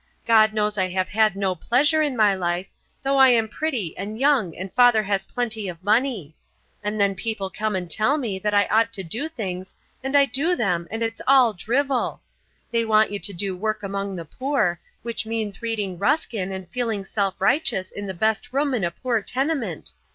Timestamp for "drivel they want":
11.53-13.11